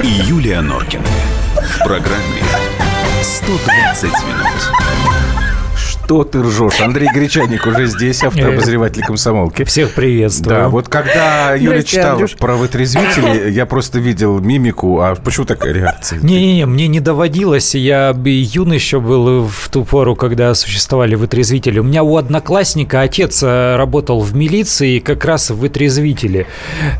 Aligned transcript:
и 0.00 0.06
Юлия 0.06 0.60
Норкина. 0.60 1.04
В 1.56 1.78
программе 1.84 2.42
«120 3.22 4.04
минут». 4.26 5.51
Что 6.04 6.24
ты 6.24 6.42
ржешь? 6.42 6.80
Андрей 6.80 7.08
Гречаник 7.14 7.66
уже 7.66 7.86
здесь, 7.86 8.22
автообозреватель 8.24 9.02
комсомолки. 9.02 9.64
Всех 9.64 9.92
приветствую. 9.92 10.56
Да, 10.56 10.68
вот 10.68 10.88
когда 10.88 11.54
Юля 11.54 11.82
читала 11.82 12.26
про 12.38 12.56
вытрезвители, 12.56 13.50
я 13.50 13.66
просто 13.66 13.98
видел 13.98 14.38
мимику. 14.40 15.00
А 15.00 15.14
почему 15.14 15.46
такая 15.46 15.72
реакция? 15.72 16.18
Не-не-не, 16.20 16.66
мне 16.66 16.88
не 16.88 17.00
доводилось. 17.00 17.74
Я 17.74 18.14
юный 18.24 18.76
еще 18.76 19.00
был 19.00 19.46
в 19.46 19.68
ту 19.70 19.84
пору, 19.84 20.16
когда 20.16 20.54
существовали 20.54 21.14
вытрезвители. 21.14 21.78
У 21.78 21.84
меня 21.84 22.02
у 22.02 22.16
одноклассника 22.16 23.00
отец 23.00 23.42
э, 23.42 23.76
работал 23.76 24.20
в 24.20 24.34
милиции 24.34 24.98
как 24.98 25.24
раз 25.24 25.50
в 25.50 25.58
вытрезвителе. 25.58 26.46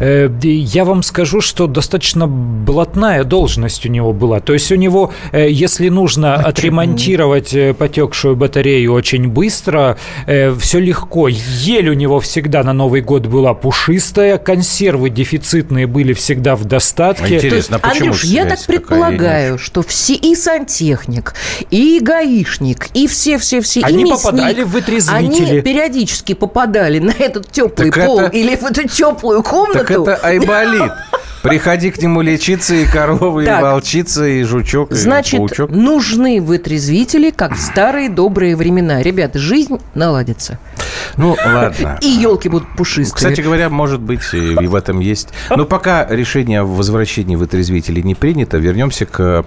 Э, 0.00 0.30
я 0.42 0.84
вам 0.84 1.02
скажу, 1.02 1.40
что 1.40 1.66
достаточно 1.66 2.26
блатная 2.28 3.24
должность 3.24 3.84
у 3.84 3.88
него 3.88 4.12
была. 4.12 4.40
То 4.40 4.52
есть 4.52 4.70
у 4.70 4.76
него, 4.76 5.12
э, 5.32 5.50
если 5.50 5.88
нужно 5.88 6.36
отремонтировать 6.36 7.76
потекшую 7.76 8.36
батарею 8.36 8.91
очень 8.92 9.28
быстро, 9.28 9.98
э, 10.26 10.54
все 10.54 10.78
легко. 10.78 11.28
Ель 11.28 11.90
у 11.90 11.94
него 11.94 12.20
всегда 12.20 12.62
на 12.62 12.72
Новый 12.72 13.00
год 13.00 13.26
была 13.26 13.54
пушистая, 13.54 14.38
консервы 14.38 15.10
дефицитные 15.10 15.86
были 15.86 16.12
всегда 16.12 16.56
в 16.56 16.64
достатке. 16.64 17.36
Интересно, 17.36 17.74
есть, 17.74 17.82
почему 17.82 18.06
Андрюш, 18.12 18.24
я 18.24 18.46
так 18.46 18.64
предполагаю, 18.66 19.58
что 19.58 19.82
все 19.82 20.14
и 20.14 20.34
сантехник, 20.34 21.34
и 21.70 22.00
гаишник, 22.00 22.88
и 22.94 23.06
все-все-все, 23.06 23.80
и 23.80 23.84
Они 23.84 24.04
мясник, 24.04 24.22
попадали 24.22 24.62
в 24.62 24.68
вытрезвители. 24.68 25.50
Они 25.50 25.60
периодически 25.60 26.34
попадали 26.34 26.98
на 26.98 27.12
этот 27.12 27.50
теплый 27.50 27.90
так 27.90 28.06
пол 28.06 28.20
это... 28.20 28.36
или 28.36 28.56
в 28.56 28.64
эту 28.64 28.88
теплую 28.88 29.42
комнату. 29.42 29.78
Так 29.78 29.90
это 29.90 30.16
айболит. 30.22 30.92
Приходи 31.42 31.90
к 31.90 32.00
нему 32.00 32.20
лечиться, 32.20 32.74
и 32.74 32.86
корова, 32.86 33.44
так, 33.44 33.60
и 33.60 33.62
волчица, 33.62 34.26
и 34.26 34.42
жучок, 34.42 34.92
значит, 34.92 35.34
и 35.34 35.36
паучок. 35.38 35.70
нужны 35.70 36.40
вытрезвители, 36.40 37.30
как 37.30 37.56
в 37.56 37.60
старые 37.60 38.08
добрые 38.08 38.56
времена. 38.56 39.02
Ребята, 39.02 39.38
жизнь 39.38 39.78
наладится. 39.94 40.58
Ну, 41.16 41.36
ладно. 41.44 41.98
И 42.00 42.06
елки 42.06 42.48
будут 42.48 42.68
пушистые. 42.76 43.14
Кстати 43.14 43.40
говоря, 43.40 43.70
может 43.70 44.00
быть, 44.00 44.22
и 44.32 44.66
в 44.66 44.74
этом 44.74 45.00
есть. 45.00 45.28
Но 45.50 45.64
пока 45.64 46.06
решение 46.08 46.60
о 46.60 46.64
возвращении 46.64 47.36
вытрезвителей 47.36 48.02
не 48.02 48.14
принято, 48.14 48.58
вернемся 48.58 49.06
к 49.06 49.44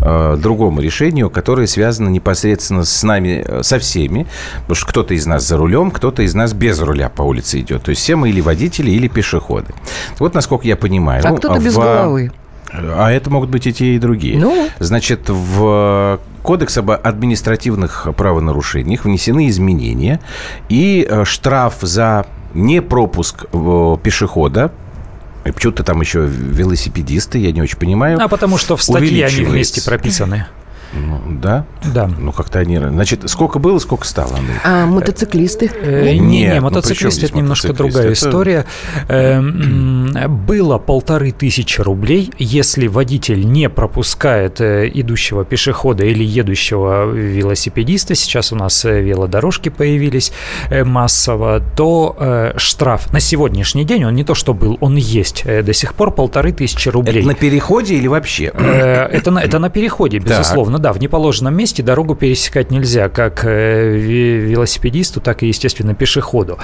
э, 0.00 0.36
другому 0.38 0.80
решению, 0.80 1.30
которое 1.30 1.66
связано 1.66 2.08
непосредственно 2.08 2.84
с 2.84 3.02
нами, 3.02 3.44
э, 3.46 3.62
со 3.62 3.78
всеми. 3.78 4.26
Потому 4.60 4.74
что 4.74 4.86
кто-то 4.86 5.14
из 5.14 5.26
нас 5.26 5.46
за 5.46 5.56
рулем, 5.56 5.90
кто-то 5.90 6.22
из 6.22 6.34
нас 6.34 6.52
без 6.52 6.80
руля 6.80 7.08
по 7.08 7.22
улице 7.22 7.60
идет. 7.60 7.82
То 7.82 7.90
есть 7.90 8.02
все 8.02 8.16
мы 8.16 8.30
или 8.30 8.40
водители, 8.40 8.90
или 8.90 9.08
пешеходы. 9.08 9.74
Вот 10.18 10.34
насколько 10.34 10.66
я 10.66 10.76
понимаю. 10.76 11.22
А 11.24 11.32
кто-то 11.36 11.58
без 11.60 11.74
головы. 11.74 12.32
А 12.72 13.10
это 13.10 13.30
могут 13.30 13.50
быть 13.50 13.66
и 13.66 13.72
те, 13.72 13.94
и 13.94 13.98
другие. 13.98 14.38
Ну? 14.38 14.68
Значит, 14.80 15.28
в 15.28 16.20
Кодекс 16.46 16.78
об 16.78 16.92
административных 16.92 18.06
правонарушениях 18.16 19.04
внесены 19.04 19.48
изменения, 19.48 20.20
и 20.68 21.04
э, 21.08 21.24
штраф 21.24 21.78
за 21.80 22.24
непропуск 22.54 23.46
э, 23.52 23.96
пешехода 24.02 24.70
Почему-то 25.52 25.84
там 25.84 26.00
еще 26.00 26.26
велосипедисты, 26.26 27.38
я 27.38 27.52
не 27.52 27.62
очень 27.62 27.78
понимаю. 27.78 28.18
А 28.20 28.26
потому 28.26 28.58
что 28.58 28.76
в 28.76 28.82
статье 28.82 29.26
они 29.26 29.44
вместе 29.44 29.80
прописаны. 29.80 30.46
Ну, 30.96 31.38
да? 31.40 31.66
Да. 31.94 32.06
Ну, 32.06 32.32
как-то 32.32 32.58
они... 32.58 32.78
Значит, 32.78 33.28
сколько 33.28 33.58
было, 33.58 33.78
сколько 33.78 34.06
стало? 34.06 34.36
Андрей? 34.36 34.56
А 34.64 34.86
мотоциклисты? 34.86 35.70
Э, 35.82 36.14
не, 36.14 36.42
не, 36.42 36.54
ну, 36.54 36.62
мотоциклисты– 36.62 37.26
это 37.26 37.36
немножко 37.36 37.72
другая 37.72 38.12
история. 38.12 38.64
Э, 39.08 39.40
было 40.28 40.78
полторы 40.78 41.32
тысячи 41.32 41.80
рублей, 41.80 42.32
если 42.38 42.86
водитель 42.86 43.46
не 43.46 43.68
пропускает 43.68 44.60
э, 44.60 44.90
идущего 44.92 45.44
пешехода 45.44 46.04
или 46.04 46.24
едущего 46.24 47.10
велосипедиста, 47.10 48.14
сейчас 48.14 48.52
у 48.52 48.56
нас 48.56 48.84
велодорожки 48.84 49.68
появились 49.68 50.32
массово, 50.70 51.62
то 51.76 52.52
штраф 52.56 53.12
на 53.12 53.20
сегодняшний 53.20 53.84
день, 53.84 54.04
он 54.04 54.14
не 54.14 54.24
то 54.24 54.34
что 54.34 54.54
был, 54.54 54.78
он 54.80 54.96
есть 54.96 55.44
до 55.44 55.72
сих 55.72 55.94
пор 55.94 56.10
полторы 56.10 56.52
тысячи 56.52 56.88
рублей. 56.88 57.18
Это 57.18 57.28
на 57.28 57.34
переходе 57.34 57.96
или 57.96 58.06
вообще? 58.06 58.44
Это 58.46 59.30
на, 59.30 59.40
это 59.40 59.58
на 59.58 59.70
переходе, 59.70 60.18
безусловно, 60.18 60.78
да, 60.86 60.92
в 60.92 61.00
неположенном 61.00 61.52
месте 61.52 61.82
дорогу 61.82 62.14
пересекать 62.14 62.70
нельзя, 62.70 63.08
как 63.08 63.44
э, 63.44 63.96
велосипедисту, 63.96 65.20
так 65.20 65.42
и, 65.42 65.48
естественно, 65.48 65.94
пешеходу. 65.94 66.58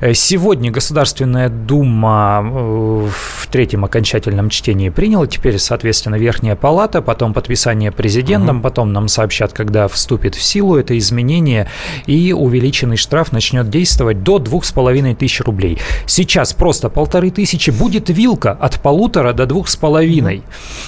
Э, 0.00 0.14
сегодня 0.14 0.72
Государственная 0.72 1.48
Дума 1.48 2.40
э, 2.42 3.08
в 3.08 3.46
третьем 3.46 3.84
окончательном 3.84 4.50
чтении 4.50 4.88
приняла, 4.88 5.28
теперь, 5.28 5.60
соответственно, 5.60 6.16
Верхняя 6.16 6.56
Палата, 6.56 7.02
потом 7.02 7.32
подписание 7.32 7.92
президентом, 7.92 8.56
угу. 8.56 8.64
потом 8.64 8.92
нам 8.92 9.06
сообщат, 9.06 9.52
когда 9.52 9.86
вступит 9.86 10.34
в 10.34 10.42
силу 10.42 10.74
это 10.74 10.98
изменение, 10.98 11.68
и 12.06 12.32
увеличенный 12.32 12.96
штраф 12.96 13.30
начнет 13.30 13.70
действовать 13.70 14.24
до 14.24 14.40
двух 14.40 14.64
с 14.64 14.72
половиной 14.72 15.14
тысяч 15.14 15.40
рублей. 15.42 15.78
Сейчас 16.04 16.52
просто 16.52 16.88
полторы 16.88 17.30
тысячи 17.30 17.70
будет 17.70 18.10
вилка 18.10 18.50
от 18.50 18.80
полутора 18.80 19.32
до 19.32 19.46
двух 19.46 19.68
с 19.68 19.76
половиной. 19.76 20.42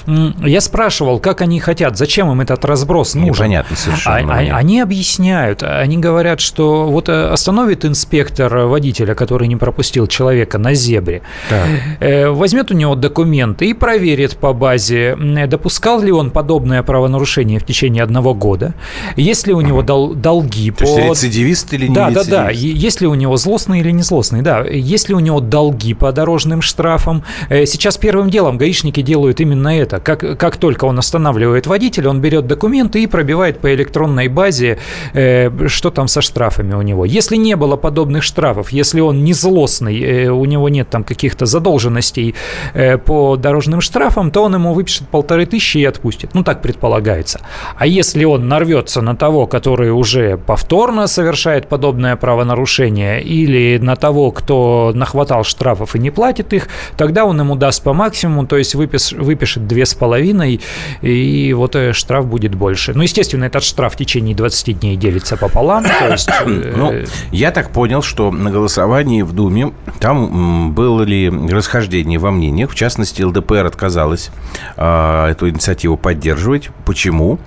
Я 0.09 0.61
спрашивал, 0.61 1.21
как 1.21 1.41
они 1.41 1.61
хотят, 1.61 1.97
зачем 1.97 2.33
им 2.33 2.41
этот 2.41 2.65
разброс 2.81 3.15
нужен. 3.15 3.35
Непонятно 3.35 3.77
совершенно. 3.77 4.35
А, 4.35 4.57
они 4.57 4.81
объясняют, 4.81 5.63
они 5.63 5.99
говорят, 5.99 6.41
что 6.41 6.87
вот 6.87 7.09
э, 7.09 7.29
остановит 7.29 7.85
инспектор 7.85 8.55
водителя, 8.67 9.15
который 9.15 9.49
не 9.49 9.57
пропустил 9.57 10.07
человека 10.07 10.59
на 10.59 10.75
зебре, 10.75 11.23
так. 11.49 11.67
Э, 12.01 12.29
возьмет 12.29 12.71
у 12.71 12.75
него 12.75 12.95
документы 12.95 13.67
и 13.67 13.75
проверит 13.75 14.37
по 14.37 14.53
базе, 14.53 15.17
допускал 15.47 16.01
ли 16.01 16.13
он 16.13 16.31
подобное 16.31 16.83
правонарушение 16.83 17.59
в 17.59 17.65
течение 17.65 18.03
одного 18.03 18.35
года, 18.35 18.75
есть 19.17 19.47
ли 19.47 19.53
у 19.53 19.61
него 19.61 19.83
дол- 19.83 20.15
долги. 20.15 20.71
То 20.71 20.85
по... 20.85 20.89
есть 20.89 21.25
рецидивист 21.25 21.73
или 21.75 21.89
не 21.89 21.95
Да, 21.95 22.09
рецидивист? 22.09 22.31
да, 22.31 22.45
да. 22.45 22.51
Есть 22.51 23.01
ли 23.01 23.07
у 23.07 23.15
него 23.15 23.37
злостный 23.37 23.81
или 23.81 23.91
не 23.91 24.03
злостный, 24.03 24.43
да. 24.43 24.61
Есть 24.63 25.09
ли 25.09 25.15
у 25.15 25.21
него 25.21 25.41
долги 25.41 25.95
по 25.95 26.13
дорожным 26.13 26.63
штрафам. 26.63 27.23
Э, 27.49 27.67
сейчас 27.67 27.97
первым 27.99 28.31
делом 28.31 28.59
гаишники 28.59 29.03
делают 29.03 29.41
именно 29.41 29.69
это. 29.69 30.01
Как, 30.01 30.39
как 30.39 30.57
только 30.57 30.87
он 30.87 30.99
останавливает 30.99 31.67
водителя, 31.67 32.09
он 32.11 32.21
берет 32.21 32.47
документы, 32.47 32.60
документы 32.61 33.03
и 33.03 33.07
пробивает 33.07 33.59
по 33.61 33.75
электронной 33.75 34.29
базе, 34.29 34.77
э, 35.15 35.69
что 35.69 35.91
там 35.91 36.09
со 36.09 36.21
штрафами 36.21 36.75
у 36.75 36.83
него. 36.83 37.07
Если 37.07 37.37
не 37.37 37.57
было 37.57 37.77
подобных 37.77 38.23
штрафов, 38.23 38.73
если 38.73 39.01
он 39.01 39.25
не 39.25 39.33
злостный, 39.33 39.99
э, 40.01 40.29
у 40.29 40.45
него 40.45 40.69
нет 40.69 40.91
там 40.91 41.05
каких-то 41.05 41.47
задолженностей 41.47 42.35
э, 42.75 42.99
по 42.99 43.37
дорожным 43.37 43.81
штрафам, 43.81 44.31
то 44.31 44.43
он 44.43 44.55
ему 44.55 44.75
выпишет 44.75 45.09
полторы 45.09 45.47
тысячи 45.47 45.79
и 45.79 45.87
отпустит. 45.87 46.35
Ну, 46.35 46.43
так 46.43 46.61
предполагается. 46.61 47.41
А 47.79 47.87
если 47.87 48.25
он 48.25 48.49
нарвется 48.49 49.01
на 49.01 49.17
того, 49.17 49.47
который 49.47 49.91
уже 49.91 50.37
повторно 50.37 51.07
совершает 51.07 51.67
подобное 51.67 52.17
правонарушение, 52.17 53.23
или 53.23 53.79
на 53.79 53.97
того, 53.97 54.33
кто 54.33 54.93
нахватал 54.95 55.45
штрафов 55.45 55.97
и 55.97 55.99
не 55.99 56.11
платит 56.11 56.53
их, 56.53 56.69
тогда 56.99 57.25
он 57.25 57.41
ему 57.41 57.57
даст 57.57 57.83
по 57.83 57.95
максимуму, 57.95 58.47
то 58.47 58.59
есть 58.59 58.75
выпиш, 58.75 59.13
выпишет 59.13 59.67
две 59.67 59.87
с 59.87 59.95
половиной, 59.95 60.61
и 61.01 61.55
вот 61.55 61.75
э, 61.75 61.93
штраф 61.93 62.27
будет 62.27 62.50
больше. 62.55 62.93
Ну, 62.95 63.03
естественно, 63.03 63.45
этот 63.45 63.63
штраф 63.63 63.95
в 63.95 63.97
течение 63.97 64.35
20 64.35 64.81
дней 64.81 64.97
делится 64.97 65.37
пополам. 65.37 65.85
То 65.85 66.09
есть, 66.09 66.29
э, 66.47 66.75
ну, 66.77 66.95
я 67.33 67.51
так 67.51 67.71
понял, 67.71 68.03
что 68.03 68.31
на 68.31 68.51
голосовании 68.51 69.23
в 69.23 69.33
Думе 69.33 69.73
там 69.99 70.73
было 70.73 71.03
ли 71.03 71.29
расхождение 71.29 72.19
во 72.19 72.31
мнениях. 72.31 72.71
В 72.71 72.75
частности, 72.75 73.23
ЛДПР 73.23 73.67
отказалась 73.67 74.31
а, 74.77 75.29
эту 75.31 75.49
инициативу 75.49 75.97
поддерживать. 75.97 76.71
Почему? 76.85 77.39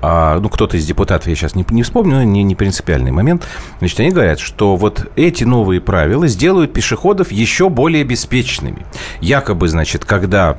А, 0.00 0.38
ну, 0.38 0.48
кто-то 0.48 0.76
из 0.76 0.86
депутатов, 0.86 1.28
я 1.28 1.34
сейчас 1.34 1.54
не, 1.54 1.64
не 1.70 1.82
вспомню, 1.82 2.16
но 2.16 2.22
не, 2.22 2.42
не 2.42 2.54
принципиальный 2.54 3.10
момент. 3.10 3.46
Значит, 3.78 4.00
они 4.00 4.10
говорят, 4.10 4.38
что 4.38 4.76
вот 4.76 5.10
эти 5.16 5.44
новые 5.44 5.80
правила 5.80 6.26
сделают 6.26 6.72
пешеходов 6.72 7.32
еще 7.32 7.68
более 7.68 8.04
беспечными. 8.04 8.86
Якобы, 9.20 9.68
значит, 9.68 10.04
когда 10.04 10.58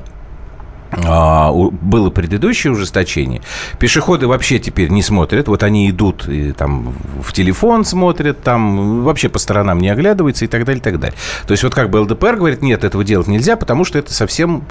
было 0.96 2.10
предыдущее 2.10 2.72
ужесточение. 2.72 3.42
Пешеходы 3.78 4.26
вообще 4.26 4.58
теперь 4.58 4.90
не 4.90 5.02
смотрят. 5.02 5.48
Вот 5.48 5.62
они 5.62 5.90
идут 5.90 6.28
и, 6.28 6.52
там 6.52 6.94
в 7.22 7.32
телефон 7.32 7.84
смотрят, 7.84 8.42
там 8.42 9.02
вообще 9.02 9.28
по 9.28 9.38
сторонам 9.38 9.78
не 9.78 9.88
оглядываются 9.88 10.44
и 10.44 10.48
так 10.48 10.64
далее, 10.64 10.80
и 10.80 10.84
так 10.84 10.98
далее. 10.98 11.16
То 11.46 11.52
есть 11.52 11.62
вот 11.62 11.74
как 11.74 11.90
бы 11.90 12.00
ЛДПР 12.00 12.36
говорит, 12.36 12.62
нет, 12.62 12.84
этого 12.84 13.04
делать 13.04 13.26
нельзя, 13.26 13.56
потому 13.56 13.84
что 13.84 13.98
это 13.98 14.12
совсем 14.12 14.64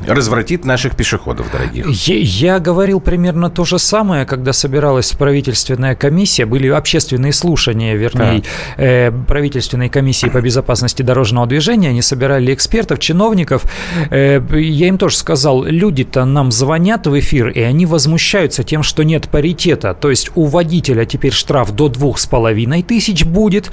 развратит 0.00 0.64
наших 0.64 0.96
пешеходов, 0.96 1.50
дорогих. 1.50 1.88
Я, 2.06 2.16
я 2.54 2.58
говорил 2.58 3.00
примерно 3.00 3.50
то 3.50 3.64
же 3.64 3.78
самое, 3.78 4.26
когда 4.26 4.52
собиралась 4.52 5.12
правительственная 5.12 5.94
комиссия, 5.94 6.44
были 6.44 6.68
общественные 6.68 7.32
слушания, 7.32 7.94
вернее, 7.94 8.42
да. 8.76 8.82
э, 8.82 9.12
правительственной 9.26 9.88
комиссии 9.88 10.28
по 10.28 10.40
безопасности 10.40 11.02
дорожного 11.02 11.46
движения, 11.46 11.90
они 11.90 12.02
собирали 12.02 12.52
экспертов, 12.52 12.98
чиновников. 12.98 13.62
Э, 14.10 14.40
я 14.52 14.88
им 14.88 14.98
тоже 14.98 15.16
сказал, 15.16 15.64
люди-то 15.64 16.24
нам 16.24 16.52
звонят 16.52 17.06
в 17.06 17.18
эфир, 17.18 17.48
и 17.48 17.60
они 17.60 17.86
возмущаются 17.86 18.64
тем, 18.64 18.82
что 18.82 19.02
нет 19.02 19.28
паритета. 19.28 19.94
То 19.94 20.10
есть 20.10 20.30
у 20.34 20.44
водителя 20.44 21.04
теперь 21.06 21.32
штраф 21.32 21.72
до 21.72 21.88
двух 21.88 22.18
с 22.18 22.26
половиной 22.26 22.82
тысяч 22.82 23.24
будет, 23.24 23.70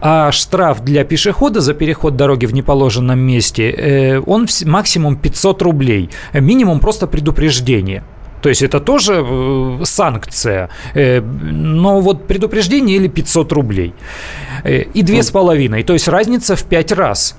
а 0.00 0.30
штраф 0.30 0.84
для 0.84 1.04
пешехода 1.04 1.60
за 1.60 1.74
переход 1.74 2.16
дороги 2.16 2.46
в 2.46 2.54
неположенном 2.54 3.18
месте, 3.18 3.70
э, 3.70 4.20
он 4.20 4.46
максимум 4.64 5.16
500 5.16 5.63
рублей. 5.64 6.08
Минимум 6.32 6.80
просто 6.80 7.06
предупреждение. 7.06 8.02
То 8.44 8.50
есть 8.50 8.62
это 8.62 8.78
тоже 8.78 9.24
э, 9.26 9.84
санкция. 9.84 10.68
Э, 10.94 11.20
но 11.20 12.00
вот 12.00 12.26
предупреждение 12.26 12.96
или 12.96 13.08
500 13.08 13.52
рублей. 13.52 13.94
Э, 14.64 14.82
и 14.94 15.02
две 15.02 15.22
с 15.22 15.30
половиной. 15.30 15.82
То 15.82 15.94
есть 15.94 16.08
разница 16.08 16.54
в 16.54 16.62
пять 16.64 16.92
раз. 16.92 17.36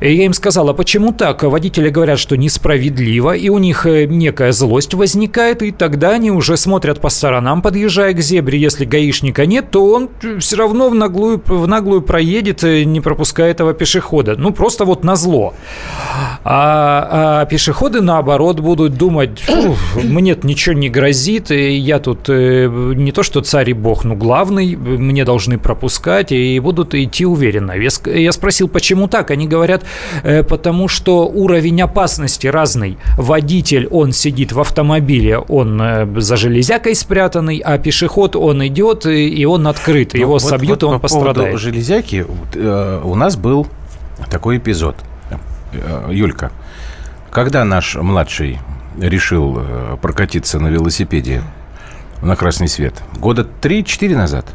Я 0.00 0.24
им 0.24 0.32
сказал, 0.32 0.68
а 0.68 0.74
почему 0.74 1.12
так? 1.12 1.42
Водители 1.42 1.88
говорят, 1.88 2.18
что 2.18 2.36
несправедливо, 2.36 3.34
и 3.34 3.48
у 3.48 3.58
них 3.58 3.86
некая 3.86 4.52
злость 4.52 4.94
возникает, 4.94 5.62
и 5.62 5.70
тогда 5.70 6.10
они 6.10 6.30
уже 6.30 6.56
смотрят 6.56 7.00
по 7.00 7.08
сторонам, 7.08 7.62
подъезжая 7.62 8.12
к 8.12 8.20
зебре. 8.20 8.58
Если 8.58 8.84
гаишника 8.84 9.46
нет, 9.46 9.70
то 9.70 9.86
он 9.86 10.10
все 10.40 10.56
равно 10.56 10.88
в 10.90 10.94
наглую, 10.94 11.42
в 11.46 11.66
наглую 11.66 12.02
проедет, 12.02 12.62
не 12.62 13.00
пропуская 13.00 13.50
этого 13.50 13.72
пешехода. 13.74 14.36
Ну, 14.36 14.52
просто 14.52 14.84
вот 14.84 15.04
на 15.04 15.16
зло. 15.16 15.54
А, 16.44 17.42
а 17.42 17.46
пешеходы, 17.46 18.00
наоборот, 18.00 18.60
будут 18.60 18.96
думать, 18.96 19.42
мне 20.02 20.36
ничего 20.42 20.74
не 20.74 20.88
грозит, 20.88 21.50
я 21.50 21.98
тут 21.98 22.28
э, 22.28 22.68
не 22.94 23.12
то 23.12 23.22
что 23.22 23.40
царь 23.40 23.70
и 23.70 23.72
бог, 23.72 24.04
но 24.04 24.14
главный, 24.14 24.76
мне 24.76 25.24
должны 25.24 25.58
пропускать 25.58 26.32
и 26.32 26.58
будут 26.60 26.94
идти 26.94 27.26
уверенно. 27.26 27.72
Я 27.72 28.32
спросил, 28.32 28.68
почему 28.68 29.08
так? 29.08 29.30
Они 29.30 29.48
говорят, 29.48 29.82
э, 29.82 29.85
потому 30.48 30.88
что 30.88 31.26
уровень 31.26 31.80
опасности 31.82 32.46
разный. 32.46 32.98
Водитель, 33.16 33.86
он 33.88 34.12
сидит 34.12 34.52
в 34.52 34.60
автомобиле, 34.60 35.38
он 35.38 35.80
э, 35.80 36.20
за 36.20 36.36
железякой 36.36 36.94
спрятанный, 36.94 37.58
а 37.58 37.78
пешеход, 37.78 38.36
он 38.36 38.66
идет 38.66 39.06
и 39.06 39.44
он 39.44 39.66
открыт, 39.66 40.14
ну, 40.14 40.20
его 40.20 40.32
вот, 40.32 40.42
собьют, 40.42 40.82
вот 40.82 40.82
и 40.82 40.86
он 40.86 40.92
по 40.94 41.00
пострадает. 41.00 41.52
По 41.52 41.58
железяки 41.58 42.26
у 43.02 43.14
нас 43.14 43.36
был 43.36 43.66
такой 44.30 44.58
эпизод. 44.58 44.96
Юлька, 46.10 46.52
когда 47.30 47.64
наш 47.64 47.96
младший 47.96 48.58
решил 48.98 49.58
э, 49.58 49.96
прокатиться 50.00 50.58
на 50.58 50.68
велосипеде 50.68 51.42
на 52.22 52.36
красный 52.36 52.68
свет? 52.68 52.94
Года 53.18 53.46
3-4 53.62 54.16
назад. 54.16 54.46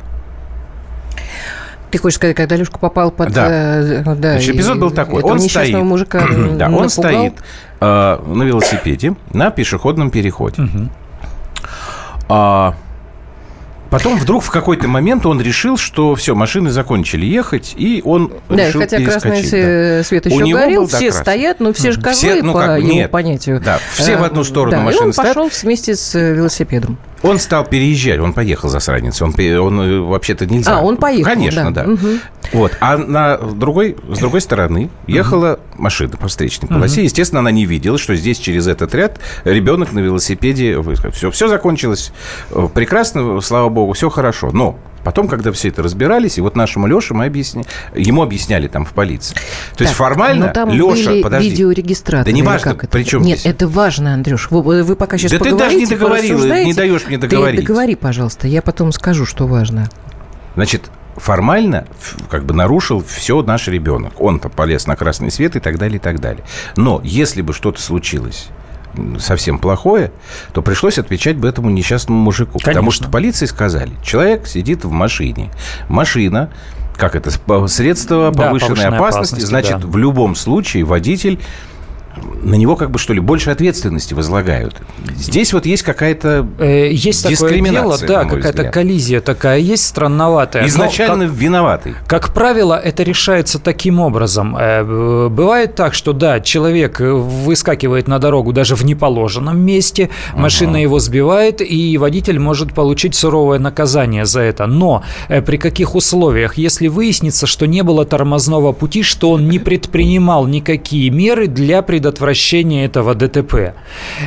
Ты 1.91 1.97
хочешь 1.97 2.15
сказать, 2.15 2.35
когда 2.35 2.55
Лешка 2.55 2.79
попал 2.79 3.11
под... 3.11 3.33
Да. 3.33 3.47
Э, 3.49 4.03
да 4.15 4.33
Значит, 4.33 4.55
эпизод 4.55 4.79
был 4.79 4.91
такой. 4.91 5.21
Он 5.23 5.39
стоит, 5.39 5.75
мужика 5.83 6.25
да, 6.53 6.69
он 6.69 6.89
стоит 6.89 7.33
э, 7.79 8.19
на 8.25 8.43
велосипеде 8.43 9.15
на 9.33 9.51
пешеходном 9.51 10.09
переходе. 10.09 10.61
Угу. 10.61 10.89
А, 12.29 12.75
Потом 13.91 14.17
вдруг 14.17 14.41
в 14.41 14.49
какой-то 14.49 14.87
момент 14.87 15.25
он 15.25 15.41
решил, 15.41 15.75
что 15.75 16.15
все, 16.15 16.33
машины 16.33 16.69
закончили 16.69 17.25
ехать, 17.25 17.73
и 17.75 18.01
он 18.05 18.31
да, 18.47 18.69
решил 18.69 18.79
хотя 18.79 19.01
красный 19.01 19.41
да. 19.41 20.03
свет 20.05 20.25
еще 20.27 20.43
У 20.43 20.49
горел, 20.49 20.87
все 20.87 21.09
красный. 21.09 21.21
стоят, 21.21 21.59
но 21.59 21.73
все 21.73 21.91
же 21.91 21.99
козлы 21.99 22.29
все, 22.35 22.41
ну, 22.41 22.53
как, 22.53 22.67
по 22.67 22.81
нет, 22.81 22.95
его 22.95 23.09
понятию. 23.09 23.59
Да, 23.59 23.79
все 23.93 24.15
в 24.15 24.23
одну 24.23 24.45
сторону 24.45 24.77
да, 24.77 24.81
машины 24.81 25.03
и 25.03 25.05
он 25.07 25.13
стоят. 25.13 25.35
пошел 25.35 25.51
вместе 25.61 25.95
с 25.95 26.15
э, 26.15 26.35
велосипедом. 26.35 26.97
Он 27.23 27.37
стал 27.39 27.65
переезжать, 27.65 28.19
он 28.19 28.33
поехал 28.33 28.69
за 28.69 28.81
засранец, 28.81 29.21
он, 29.21 29.33
он 29.37 29.81
э, 29.81 29.99
вообще-то 29.99 30.47
нельзя. 30.47 30.79
А, 30.79 30.81
он 30.81 30.97
поехал, 30.97 31.31
Конечно, 31.31 31.71
да. 31.71 31.83
да. 31.83 31.91
Угу. 31.91 32.07
Вот, 32.53 32.77
а 32.79 32.97
на 32.97 33.37
другой, 33.37 33.95
с 34.09 34.17
другой 34.19 34.41
стороны 34.41 34.89
ехала 35.07 35.53
угу. 35.53 35.83
машина 35.83 36.17
по 36.17 36.27
встречной 36.27 36.67
полосе. 36.67 37.01
Угу. 37.01 37.05
Естественно, 37.05 37.39
она 37.39 37.51
не 37.51 37.65
видела, 37.65 37.97
что 37.97 38.15
здесь 38.15 38.39
через 38.39 38.67
этот 38.67 38.95
ряд 38.95 39.19
ребенок 39.43 39.93
на 39.93 39.99
велосипеде. 39.99 40.81
Все, 41.13 41.29
все 41.29 41.47
закончилось 41.47 42.11
э, 42.49 42.67
прекрасно, 42.73 43.39
слава 43.41 43.69
богу, 43.69 43.93
все 43.93 44.09
хорошо. 44.09 44.51
Но 44.51 44.79
Потом, 45.03 45.27
когда 45.27 45.51
все 45.51 45.69
это 45.69 45.81
разбирались, 45.81 46.37
и 46.37 46.41
вот 46.41 46.55
нашему 46.55 46.87
Леше 46.87 47.13
мы 47.13 47.25
объясняли, 47.25 47.65
ему 47.95 48.21
объясняли 48.21 48.67
там 48.67 48.85
в 48.85 48.93
полиции. 48.93 49.33
То 49.33 49.77
так, 49.77 49.81
есть 49.81 49.93
формально 49.93 50.47
но 50.47 50.53
там 50.53 50.69
Леша, 50.69 51.09
были 51.09 51.21
подожди. 51.21 51.49
видеорегистраторы. 51.49 52.25
Да 52.25 52.31
не 52.31 52.43
важно, 52.43 52.75
как 52.75 52.89
при 52.89 53.03
чем 53.03 53.23
Нет, 53.23 53.39
здесь? 53.39 53.53
это 53.53 53.67
важно, 53.67 54.13
Андрюш. 54.13 54.49
Вы, 54.51 54.83
вы 54.83 54.95
пока 54.95 55.17
сейчас 55.17 55.31
Да 55.31 55.39
ты 55.39 55.55
даже 55.55 55.75
не 55.75 55.85
договорил, 55.85 56.39
не 56.43 56.73
даешь 56.73 57.05
мне 57.07 57.17
договорить. 57.17 57.61
Ты 57.61 57.65
договори, 57.65 57.95
пожалуйста, 57.95 58.47
я 58.47 58.61
потом 58.61 58.91
скажу, 58.91 59.25
что 59.25 59.47
важно. 59.47 59.89
Значит, 60.55 60.83
формально 61.15 61.87
как 62.29 62.45
бы 62.45 62.53
нарушил 62.53 63.03
все 63.03 63.41
наш 63.41 63.67
ребенок. 63.67 64.13
Он-то 64.19 64.49
полез 64.49 64.87
на 64.87 64.95
красный 64.95 65.31
свет 65.31 65.55
и 65.55 65.59
так 65.59 65.77
далее, 65.77 65.97
и 65.97 65.99
так 65.99 66.19
далее. 66.19 66.43
Но 66.75 67.01
если 67.03 67.41
бы 67.41 67.53
что-то 67.53 67.81
случилось 67.81 68.49
совсем 69.19 69.59
плохое, 69.59 70.11
то 70.53 70.61
пришлось 70.61 70.97
отвечать 70.97 71.37
бы 71.37 71.47
этому 71.47 71.69
несчастному 71.69 72.21
мужику. 72.21 72.53
Конечно. 72.53 72.71
Потому 72.71 72.91
что 72.91 73.09
полиции 73.09 73.45
сказали, 73.45 73.91
человек 74.03 74.47
сидит 74.47 74.83
в 74.83 74.91
машине. 74.91 75.51
Машина 75.89 76.49
как 76.97 77.15
это, 77.15 77.31
средство 77.67 78.31
повышенной, 78.31 78.31
да, 78.31 78.47
повышенной 78.47 78.85
опасности, 78.85 78.97
опасности, 78.99 79.45
значит, 79.45 79.79
да. 79.79 79.87
в 79.87 79.97
любом 79.97 80.35
случае 80.35 80.83
водитель 80.83 81.39
на 82.43 82.55
него 82.55 82.75
как 82.75 82.91
бы 82.91 82.99
что 82.99 83.13
ли 83.13 83.19
больше 83.19 83.51
ответственности 83.51 84.13
возлагают. 84.13 84.81
Здесь 85.15 85.53
вот 85.53 85.65
есть 85.65 85.83
какая-то 85.83 86.47
э, 86.59 86.89
есть 86.91 87.27
дискриминация. 87.27 88.07
Такое 88.07 88.07
дело, 88.07 88.23
да, 88.23 88.29
какая-то 88.29 88.63
коллизия 88.71 89.21
такая 89.21 89.59
есть 89.59 89.85
странноватая. 89.85 90.65
Изначально 90.67 91.27
как, 91.27 91.35
виноватый. 91.35 91.95
Как 92.07 92.33
правило, 92.33 92.79
это 92.79 93.03
решается 93.03 93.59
таким 93.59 93.99
образом. 93.99 94.55
Э, 94.57 95.29
бывает 95.29 95.75
так, 95.75 95.93
что 95.93 96.13
да, 96.13 96.39
человек 96.39 96.99
выскакивает 96.99 98.07
на 98.07 98.19
дорогу 98.19 98.53
даже 98.53 98.75
в 98.75 98.83
неположенном 98.85 99.59
месте, 99.59 100.09
машина 100.33 100.77
uh-huh. 100.77 100.81
его 100.81 100.99
сбивает, 100.99 101.61
и 101.61 101.97
водитель 101.97 102.39
может 102.39 102.73
получить 102.73 103.15
суровое 103.15 103.59
наказание 103.59 104.25
за 104.25 104.41
это. 104.41 104.65
Но 104.67 105.03
э, 105.29 105.41
при 105.41 105.57
каких 105.57 105.95
условиях? 105.95 106.57
Если 106.57 106.87
выяснится, 106.87 107.47
что 107.47 107.65
не 107.65 107.83
было 107.83 108.05
тормозного 108.05 108.71
пути, 108.71 109.03
что 109.03 109.31
он 109.31 109.47
не 109.47 109.59
предпринимал 109.59 110.47
никакие 110.47 111.09
меры 111.09 111.47
для 111.47 111.81
предотвращения 111.81 112.10
предотвращения 112.11 112.85
этого 112.85 113.15
ДТП. 113.15 113.73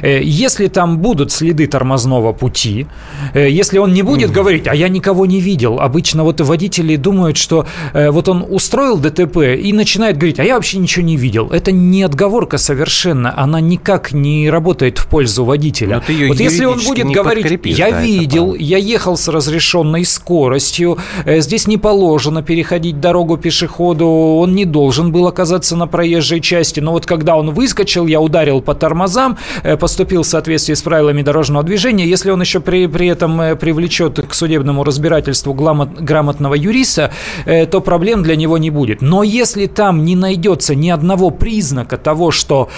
Э, 0.03 0.23
если 0.23 0.69
там 0.69 0.99
будут 0.99 1.33
следы 1.33 1.67
тормозного 1.67 2.33
пути, 2.33 2.87
э, 3.35 3.51
если 3.51 3.79
он 3.79 3.93
не 3.93 4.03
будет 4.03 4.31
угу. 4.31 4.41
говорить, 4.41 4.67
а 4.67 4.75
я 4.75 4.89
никого 4.89 5.27
не 5.27 5.41
видел, 5.41 5.81
обычно 5.81 6.25
вот 6.25 6.41
водители 6.41 6.97
думают, 6.97 7.37
что 7.37 7.67
э, 7.93 8.11
вот 8.11 8.29
он 8.29 8.45
устроил 8.49 8.97
ДТП 8.97 9.37
и 9.37 9.73
начинает 9.73 10.17
говорить, 10.17 10.41
а 10.41 10.45
я 10.45 10.55
вообще 10.55 10.79
ничего 10.79 11.07
не 11.07 11.17
видел. 11.17 11.51
Это 11.53 11.73
не 11.73 12.03
отговорка 12.03 12.59
совершенно, 12.59 13.33
она 13.37 13.61
никак 13.61 14.13
не 14.13 14.51
работает 14.51 14.99
в 14.99 15.07
пользу 15.07 15.45
водителя. 15.45 16.03
Вот 16.29 16.41
если 16.41 16.65
он 16.65 16.81
будет 16.87 17.07
говорить, 17.07 17.61
я 17.65 17.91
да, 17.91 18.03
видел, 18.03 18.55
я 18.55 18.79
ехал 18.79 19.17
с 19.17 19.29
разрешенной 19.29 20.05
скоростью, 20.05 20.99
здесь 21.27 21.67
не 21.67 21.79
положено 21.79 22.43
переходить 22.43 23.01
дорогу 23.01 23.37
пешеходу, 23.37 24.07
он 24.07 24.55
не 24.55 24.65
должен 24.65 25.13
был 25.13 25.27
оказаться 25.27 25.77
на 25.77 25.87
проезжей 25.87 26.41
части, 26.41 26.81
но 26.81 26.93
вот 26.93 27.07
когда 27.07 27.37
он 27.37 27.51
вы 27.51 27.67
выскочил, 27.75 28.07
я 28.07 28.21
ударил 28.21 28.61
по 28.61 28.75
тормозам, 28.75 29.37
э, 29.65 29.77
поступил 29.77 30.23
в 30.23 30.27
соответствии 30.27 30.75
с 30.75 30.83
правилами 30.83 31.23
дорожного 31.23 31.65
движения. 31.65 32.07
Если 32.07 32.31
он 32.31 32.41
еще 32.41 32.61
при, 32.61 32.87
при 32.87 33.09
этом 33.09 33.41
э, 33.41 33.57
привлечет 33.57 34.25
к 34.29 34.35
судебному 34.35 34.85
разбирательству 34.85 35.55
грамотного 35.55 36.55
юриста, 36.55 37.11
э, 37.47 37.67
то 37.67 37.81
проблем 37.81 38.23
для 38.23 38.37
него 38.37 38.59
не 38.59 38.71
будет. 38.71 39.03
Но 39.03 39.23
если 39.23 39.67
там 39.67 40.05
не 40.05 40.17
найдется 40.17 40.75
ни 40.75 40.91
одного 40.91 41.31
признака 41.31 41.97
того, 41.97 42.31
что 42.31 42.69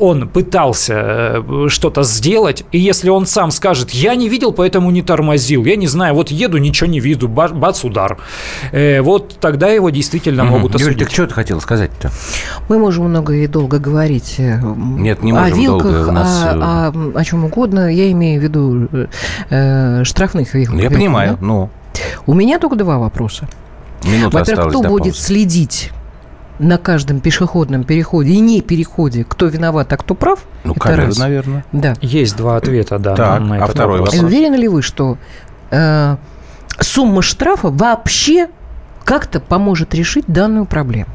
он 0.00 0.28
пытался 0.28 1.44
что-то 1.68 2.02
сделать, 2.02 2.64
и 2.72 2.78
если 2.78 3.10
он 3.10 3.26
сам 3.26 3.50
скажет, 3.50 3.90
я 3.90 4.14
не 4.14 4.28
видел, 4.28 4.52
поэтому 4.52 4.90
не 4.90 5.02
тормозил, 5.02 5.64
я 5.64 5.76
не 5.76 5.86
знаю, 5.86 6.14
вот 6.14 6.30
еду, 6.30 6.58
ничего 6.58 6.90
не 6.90 7.00
виду, 7.00 7.28
бац, 7.28 7.84
удар, 7.84 8.18
вот 8.72 9.36
тогда 9.40 9.68
его 9.68 9.90
действительно 9.90 10.44
могут 10.44 10.74
осудить. 10.74 10.98
Юль, 10.98 11.04
так 11.04 11.12
что 11.12 11.26
ты 11.26 11.34
хотел 11.34 11.60
сказать-то? 11.60 12.10
Мы 12.68 12.78
можем 12.78 13.04
много 13.04 13.34
и 13.34 13.46
долго 13.46 13.78
говорить 13.78 14.23
говорить 14.24 14.34
э, 14.38 14.60
Нет, 15.00 15.22
не 15.22 15.32
можем 15.32 15.52
о 15.52 15.56
вилках, 15.56 15.92
долго. 15.92 16.08
У 16.08 16.12
нас... 16.12 16.44
о, 16.44 16.92
о, 16.94 17.18
о 17.18 17.24
чем 17.24 17.44
угодно. 17.44 17.92
Я 17.92 18.10
имею 18.12 18.40
в 18.40 18.44
виду 18.44 18.88
э, 19.50 20.04
штрафных 20.04 20.54
вилках. 20.54 20.80
Я 20.80 20.90
понимаю, 20.90 21.32
да? 21.40 21.46
ну. 21.46 21.70
У 22.26 22.34
меня 22.34 22.58
только 22.58 22.76
два 22.76 22.98
вопроса. 22.98 23.48
Минута 24.04 24.38
Во-первых, 24.38 24.68
кто 24.68 24.82
будет 24.82 25.14
паузы. 25.14 25.20
следить 25.20 25.92
на 26.58 26.78
каждом 26.78 27.20
пешеходном 27.20 27.84
переходе 27.84 28.32
и 28.32 28.40
не 28.40 28.60
переходе, 28.60 29.24
кто 29.24 29.46
виноват, 29.46 29.92
а 29.92 29.96
кто 29.96 30.14
прав? 30.14 30.40
Ну, 30.64 30.74
это 30.74 30.96
раз. 30.96 31.18
наверное. 31.18 31.64
Да. 31.72 31.94
Есть 32.00 32.36
два 32.36 32.56
ответа, 32.56 32.98
да. 32.98 33.14
Так, 33.14 33.40
на 33.40 33.64
а 33.64 33.66
второй 33.66 34.00
вопрос. 34.00 34.14
вопрос. 34.14 34.30
Уверены 34.30 34.56
ли 34.56 34.68
вы, 34.68 34.82
что 34.82 35.18
э, 35.70 36.16
сумма 36.80 37.22
штрафа 37.22 37.70
вообще 37.70 38.48
как-то 39.04 39.40
поможет 39.40 39.94
решить 39.94 40.24
данную 40.26 40.66
проблему? 40.66 41.10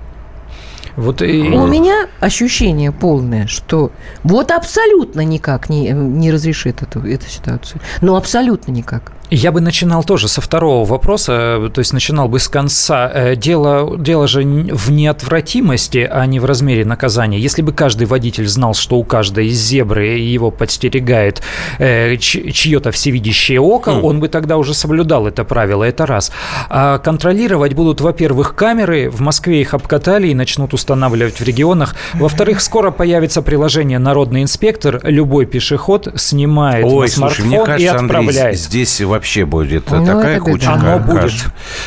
Вот 0.99 1.21
и... 1.21 1.41
У 1.41 1.65
меня 1.65 2.07
ощущение 2.19 2.91
полное, 2.91 3.47
что 3.47 3.91
вот 4.23 4.51
абсолютно 4.51 5.21
никак 5.21 5.69
не, 5.69 5.91
не 5.91 6.29
разрешит 6.29 6.81
эту, 6.81 6.99
эту 7.07 7.25
ситуацию. 7.29 7.79
Ну, 8.01 8.17
абсолютно 8.17 8.71
никак. 8.71 9.13
Я 9.29 9.51
бы 9.51 9.61
начинал 9.61 10.03
тоже 10.03 10.27
со 10.27 10.41
второго 10.41 10.85
вопроса, 10.85 11.69
то 11.73 11.79
есть 11.79 11.93
начинал 11.93 12.27
бы 12.27 12.39
с 12.39 12.47
конца. 12.47 13.11
Э, 13.13 13.35
дело, 13.35 13.97
дело 13.97 14.27
же 14.27 14.41
в 14.41 14.91
неотвратимости, 14.91 16.09
а 16.09 16.25
не 16.25 16.39
в 16.39 16.45
размере 16.45 16.83
наказания. 16.83 17.39
Если 17.39 17.61
бы 17.61 17.71
каждый 17.71 18.07
водитель 18.07 18.47
знал, 18.47 18.73
что 18.73 18.97
у 18.97 19.03
каждой 19.03 19.47
из 19.47 19.59
зебры 19.59 20.17
его 20.17 20.49
подстерегает 20.49 21.41
э, 21.77 22.17
чье-то 22.17 22.91
всевидящее 22.91 23.61
око, 23.61 23.91
mm. 23.91 24.01
он 24.01 24.19
бы 24.19 24.29
тогда 24.29 24.57
уже 24.57 24.73
соблюдал 24.73 25.27
это 25.27 25.43
правило, 25.43 25.83
это 25.83 26.05
раз. 26.05 26.31
А 26.69 26.97
контролировать 26.97 27.73
будут, 27.73 28.01
во-первых, 28.01 28.55
камеры, 28.55 29.09
в 29.09 29.21
Москве 29.21 29.61
их 29.61 29.73
обкатали 29.73 30.29
и 30.29 30.33
начнут 30.33 30.73
устанавливать 30.73 31.39
в 31.39 31.43
регионах. 31.43 31.95
Во-вторых, 32.15 32.61
скоро 32.61 32.89
появится 32.89 33.41
приложение 33.41 33.99
«Народный 33.99 34.41
инспектор», 34.41 34.99
любой 35.03 35.45
пешеход 35.45 36.07
снимает 36.15 36.85
Ой, 36.85 37.05
на 37.05 37.07
смартфон 37.07 37.35
слушай, 37.35 37.47
мне 37.47 37.65
кажется, 37.65 37.83
и 37.83 37.95
отправляет. 37.95 38.37
Андрей, 38.37 38.55
здесь 38.57 39.01
вообще 39.19 39.45
будет 39.45 39.91
ну, 39.91 40.05
такая 40.05 40.39
куча. 40.39 40.71
Оно 40.71 40.97
будет. 40.99 41.33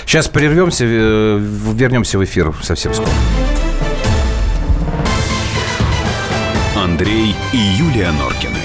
Сейчас 0.05 0.29
прервемся, 0.29 0.85
э, 0.87 1.39
вернемся 1.75 2.19
в 2.19 2.25
эфир 2.25 2.53
совсем 2.63 2.93
скоро. 2.93 3.09
Андрей 6.77 7.35
и 7.55 7.57
Юлия 7.57 8.11
Норкины. 8.13 8.61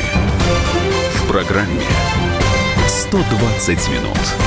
В 1.15 1.31
программе 1.31 1.86
120 2.88 3.89
минут. 3.89 4.47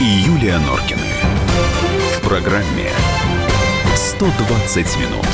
и 0.00 0.04
Юлия 0.04 0.58
Норкины 0.58 1.02
программе 2.22 2.90
120 3.96 4.96
минут. 4.98 5.26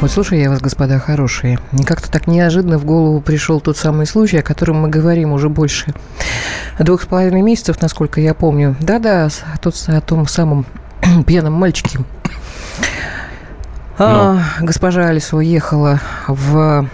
Вот 0.00 0.10
слушай 0.10 0.40
я 0.40 0.50
вас, 0.50 0.60
господа 0.60 1.00
хорошие, 1.00 1.58
как-то 1.84 2.10
так 2.10 2.28
неожиданно 2.28 2.78
в 2.78 2.84
голову 2.84 3.20
пришел 3.20 3.60
тот 3.60 3.76
самый 3.76 4.06
случай, 4.06 4.38
о 4.38 4.42
котором 4.42 4.76
мы 4.76 4.88
говорим 4.88 5.32
уже 5.32 5.48
больше 5.48 5.92
двух 6.78 7.02
с 7.02 7.06
половиной 7.06 7.42
месяцев, 7.42 7.82
насколько 7.82 8.20
я 8.20 8.34
помню. 8.34 8.76
Да-да, 8.80 9.28
тот, 9.60 9.74
о 9.88 10.00
том 10.00 10.28
самом 10.28 10.66
пьяном 11.26 11.54
мальчике. 11.54 11.98
А, 13.98 14.40
ну. 14.60 14.66
госпожа 14.66 15.06
Алисова 15.08 15.40
ехала 15.40 15.98
в 16.28 16.88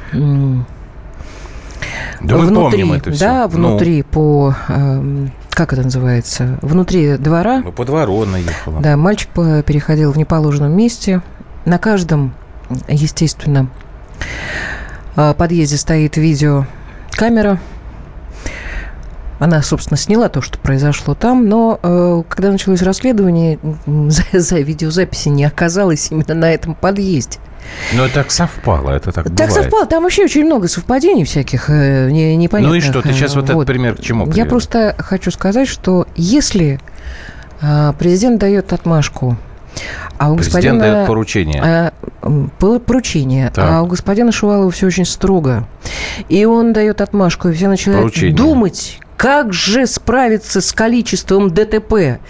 да 2.20 2.37
внутри, 2.37 2.54
мы 2.54 2.70
помним 2.70 2.92
это 2.92 3.11
все. 3.11 3.20
Да, 3.20 3.49
внутри 3.49 3.99
ну. 3.99 4.04
по 4.04 4.54
эм, 4.68 5.32
как 5.50 5.73
это 5.73 5.82
называется, 5.82 6.58
внутри 6.61 7.16
двора. 7.16 7.61
Ну, 7.64 7.73
по 7.73 7.85
двору 7.85 8.23
она 8.23 8.38
ехала. 8.38 8.80
Да, 8.80 8.96
мальчик 8.96 9.30
переходил 9.32 10.12
в 10.12 10.18
неположенном 10.18 10.76
месте. 10.76 11.23
На 11.64 11.78
каждом, 11.78 12.35
естественно, 12.88 13.68
а, 15.16 15.32
подъезде 15.32 15.78
стоит 15.78 16.16
видеокамера. 16.16 17.58
Она, 19.38 19.62
собственно, 19.62 19.99
сняла 19.99 20.28
то, 20.28 20.40
что 20.40 20.59
произошло 20.59 21.14
там, 21.14 21.49
но 21.49 21.78
э, 21.83 22.23
когда 22.28 22.50
началось 22.50 22.83
расследование, 22.83 23.59
за, 23.87 24.23
за 24.33 24.61
видеозаписи 24.61 25.28
не 25.28 25.45
оказалось 25.45 26.11
именно 26.11 26.35
на 26.35 26.52
этом 26.52 26.75
подъезде. 26.75 27.38
Но 27.95 28.09
так 28.09 28.31
совпало, 28.31 28.90
это 28.90 29.12
так 29.12 29.25
Так 29.25 29.35
бывает. 29.35 29.52
совпало, 29.52 29.87
там 29.87 30.05
вообще 30.05 30.25
очень 30.25 30.45
много 30.45 30.69
совпадений 30.69 31.25
всяких 31.25 31.69
э, 31.69 32.11
не, 32.11 32.37
непонятных. 32.37 32.71
Ну 32.71 32.76
и 32.76 32.81
что, 32.81 33.02
ты 33.02 33.12
сейчас 33.12 33.35
вот, 33.35 33.50
вот 33.50 33.50
этот 33.50 33.66
пример 33.66 33.97
к 33.97 34.00
чему 34.00 34.25
привел? 34.25 34.38
Я 34.38 34.47
просто 34.47 34.95
хочу 34.99 35.31
сказать, 35.31 35.69
что 35.69 36.07
если 36.14 36.81
э, 37.61 37.93
президент 37.99 38.38
дает 38.38 38.73
отмашку, 38.73 39.37
а 40.16 40.33
у 40.33 40.37
Президент 40.37 40.62
господина... 40.62 40.81
дает 40.81 41.07
поручение. 41.07 41.93
Было 42.61 42.78
поручение. 42.78 43.50
Так. 43.55 43.71
А 43.71 43.83
у 43.83 43.87
господина 43.87 44.33
Шувалова 44.33 44.71
все 44.71 44.87
очень 44.87 45.05
строго. 45.05 45.69
И 46.31 46.47
он 46.47 46.73
дает 46.73 47.02
отмашку, 47.02 47.49
и 47.49 47.52
все 47.52 47.69
начинают 47.69 48.02
поручение. 48.02 48.35
думать, 48.35 48.99
как 49.26 49.52
же 49.52 49.88
справиться 49.88 50.61
с 50.61 50.73
количеством 50.73 51.50
ДТП 51.50 52.21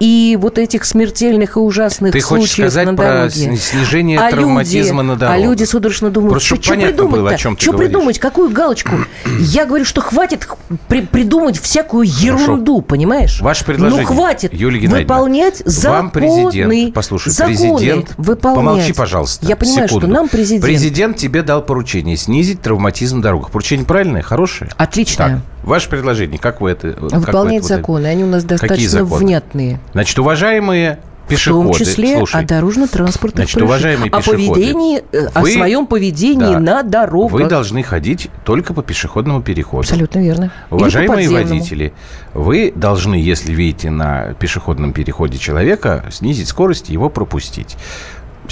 и 0.00 0.36
вот 0.38 0.58
этих 0.58 0.84
смертельных 0.84 1.56
и 1.56 1.58
ужасных 1.58 2.12
Ты 2.12 2.20
случаев 2.20 2.68
сказать 2.70 2.88
на 2.88 2.94
дороге? 2.94 3.48
про 3.48 3.56
снижение 3.56 4.20
а 4.20 4.30
травматизма 4.30 5.00
люди, 5.00 5.08
на 5.12 5.16
дороге? 5.16 5.34
А 5.34 5.46
люди 5.46 5.64
судорожно 5.64 6.10
думают, 6.10 6.32
Просто 6.32 6.56
что, 6.56 6.62
что 6.62 6.74
придумать 6.74 7.12
было, 7.12 7.30
о 7.30 7.38
чем 7.38 7.56
ты 7.56 7.62
Что 7.62 7.72
говоришь. 7.72 7.90
придумать? 7.90 8.18
Какую 8.18 8.50
галочку? 8.50 8.96
Я 9.40 9.64
говорю, 9.64 9.86
что 9.86 10.02
хватит 10.02 10.46
при 10.88 11.00
придумать 11.00 11.58
всякую 11.58 12.06
ерунду, 12.06 12.74
Хорошо. 12.74 12.86
понимаешь? 12.86 13.40
Ваше 13.40 13.64
предложение, 13.64 14.06
Ну 14.06 14.14
хватит 14.14 14.52
Юлия 14.52 14.86
выполнять 14.86 15.62
законы. 15.64 15.96
Вам 15.96 16.10
президент, 16.10 16.92
послушай, 16.92 17.30
законы 17.30 17.56
президент, 17.56 18.12
выполнять. 18.18 18.56
помолчи, 18.62 18.92
пожалуйста, 18.92 19.46
Я 19.46 19.56
понимаю, 19.56 19.88
секунду. 19.88 20.06
что 20.06 20.14
нам 20.14 20.28
президент... 20.28 20.64
Президент 20.66 21.16
тебе 21.16 21.42
дал 21.42 21.62
поручение 21.62 22.18
снизить 22.18 22.60
травматизм 22.60 23.16
на 23.16 23.22
дорогах. 23.22 23.50
Поручение 23.50 23.86
правильное, 23.86 24.20
хорошее? 24.20 24.70
Отличное. 24.76 25.28
Так, 25.28 25.38
ваше 25.62 25.88
предложение, 25.88 26.38
как 26.38 26.60
вы 26.60 26.70
это 26.70 26.96
Выполнять 26.98 27.64
законы. 27.64 28.06
Они 28.06 28.24
у 28.24 28.28
нас 28.28 28.44
достаточно 28.44 29.04
внятные. 29.04 29.80
Значит, 29.92 30.18
уважаемые 30.18 30.98
пешеходы. 31.28 31.68
В 31.68 31.76
том 31.76 31.86
числе 31.86 32.16
Слушай, 32.18 32.42
о 32.42 32.46
дорожно-транспортных 32.46 33.44
Значит, 33.44 33.62
уважаемые 33.62 34.10
пешеходы, 34.10 34.44
о 34.44 34.52
поведении, 34.52 35.04
э, 35.12 35.28
вы, 35.34 35.50
о 35.50 35.54
своем 35.54 35.86
поведении 35.86 36.54
да, 36.54 36.60
на 36.60 36.82
дорогах. 36.82 37.32
Вы 37.32 37.48
должны 37.48 37.82
ходить 37.82 38.28
только 38.44 38.74
по 38.74 38.82
пешеходному 38.82 39.42
переходу. 39.42 39.80
Абсолютно 39.80 40.20
верно. 40.20 40.52
Уважаемые 40.70 41.30
водители, 41.30 41.92
вы 42.34 42.72
должны, 42.74 43.14
если 43.14 43.52
видите 43.52 43.90
на 43.90 44.34
пешеходном 44.34 44.92
переходе 44.92 45.38
человека, 45.38 46.04
снизить 46.10 46.48
скорость 46.48 46.90
и 46.90 46.92
его 46.92 47.08
пропустить. 47.08 47.76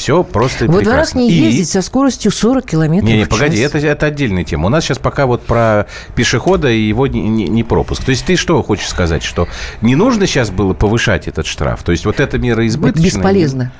Все 0.01 0.25
просто 0.25 0.65
Во 0.65 0.81
дворах 0.81 1.15
не 1.15 1.31
ездить 1.31 1.69
и... 1.69 1.73
со 1.73 1.83
скоростью 1.83 2.31
40 2.31 2.65
километров 2.65 3.07
не, 3.07 3.19
не, 3.19 3.25
в 3.25 3.29
час. 3.29 3.39
погоди, 3.39 3.61
это, 3.61 3.77
это 3.77 4.07
отдельная 4.07 4.45
тема. 4.45 4.67
У 4.67 4.69
нас 4.71 4.83
сейчас 4.83 4.99
пока 4.99 5.27
вот 5.27 5.43
про 5.43 5.89
пешехода 6.15 6.71
и 6.71 6.81
его 6.81 7.07
не, 7.07 7.21
не, 7.21 7.49
не 7.49 7.63
пропуск. 7.63 8.03
То 8.03 8.11
есть 8.11 8.25
ты 8.25 8.37
что 8.37 8.63
хочешь 8.63 8.89
сказать, 8.89 9.23
что 9.23 9.47
не 9.83 9.97
нужно 9.97 10.27
сейчас 10.27 10.49
было 10.49 10.73
повышать 10.73 11.29
этот 11.29 11.45
штраф? 11.45 11.83
То 11.83 11.93
есть 11.93 12.07
вот 12.07 12.19
эта 12.19 12.39
мера 12.39 12.67
избыточная? 12.67 13.11
Бесполезно. 13.11 13.73